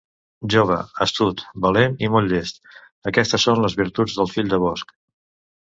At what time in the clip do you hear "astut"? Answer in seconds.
1.05-1.43